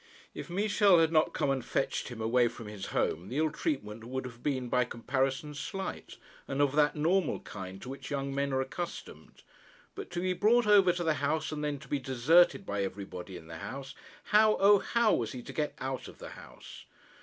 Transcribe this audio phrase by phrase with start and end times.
[0.33, 4.03] If Michel had not come and fetched him away from his home the ill treatment
[4.03, 8.51] would have been by comparison slight, and of that normal kind to which young men
[8.51, 9.43] are accustomed.
[9.93, 13.37] But to be brought over to the house, and then to be deserted by everybody
[13.37, 13.93] in the house!
[14.23, 16.85] How, O how, was he to get out of the house?